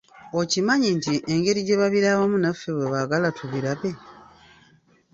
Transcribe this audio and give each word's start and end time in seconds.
Okimanyi 0.39 0.89
nti 0.97 1.13
engeri 1.33 1.59
gye 1.67 1.75
babirabamu 1.81 2.35
naffe 2.39 2.69
bwe 2.75 2.85
baagala 2.93 3.27
tubirabe? 3.37 3.91